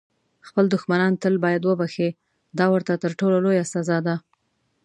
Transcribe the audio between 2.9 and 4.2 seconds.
تر ټولو لویه سزا ده.